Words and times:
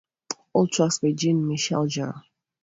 All 0.53 0.65
tracks 0.67 0.97
by 0.97 1.11
Jean 1.11 1.47
Michel 1.47 1.85
Jarre. 1.87 2.23